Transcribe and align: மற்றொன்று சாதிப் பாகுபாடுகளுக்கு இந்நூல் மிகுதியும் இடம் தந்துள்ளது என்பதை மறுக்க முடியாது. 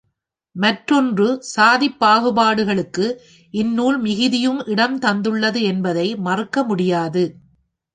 மற்றொன்று 0.55 1.27
சாதிப் 1.49 1.99
பாகுபாடுகளுக்கு 1.99 3.05
இந்நூல் 3.53 3.99
மிகுதியும் 4.01 4.65
இடம் 4.65 4.99
தந்துள்ளது 4.99 5.61
என்பதை 5.63 6.07
மறுக்க 6.21 6.63
முடியாது. 6.63 7.25